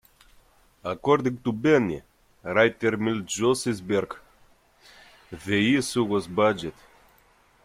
According 0.83 1.43
to 1.43 1.51
Benny 1.51 2.01
writer 2.41 2.97
Milt 2.97 3.27
Josefsberg, 3.27 4.17
the 5.29 5.75
issue 5.75 6.05
was 6.05 6.25
budget. 6.25 6.73